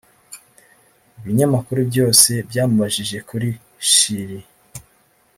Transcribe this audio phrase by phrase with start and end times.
[1.19, 3.47] Ibinyamakuru byose byamubajije kuri
[3.89, 4.39] Chilli